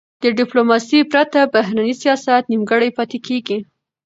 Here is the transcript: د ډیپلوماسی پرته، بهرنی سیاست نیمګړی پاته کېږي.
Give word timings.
د 0.23 0.23
ډیپلوماسی 0.37 0.99
پرته، 1.11 1.39
بهرنی 1.53 1.93
سیاست 2.01 2.43
نیمګړی 2.51 2.89
پاته 2.97 3.17
کېږي. 3.27 3.57